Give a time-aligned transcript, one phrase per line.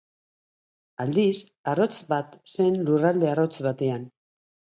[1.03, 1.41] Aldiz,
[1.73, 4.11] arrotz bat zen lurralde arrotz batean.